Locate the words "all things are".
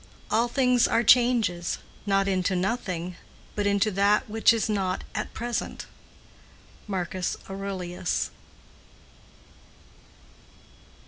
0.31-1.03